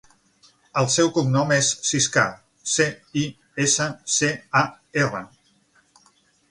El 0.81 0.87
seu 0.93 1.11
cognom 1.17 1.53
és 1.57 1.69
Ciscar: 1.89 2.25
ce, 2.77 2.89
i, 3.25 3.29
essa, 3.67 3.89
ce, 4.19 4.35
a, 4.65 4.69
erra. 5.05 5.27